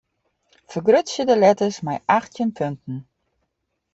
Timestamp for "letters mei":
1.43-1.99